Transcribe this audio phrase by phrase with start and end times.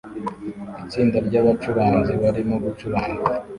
[0.83, 3.21] Itsinda ryabacuranzi barimo gucuranga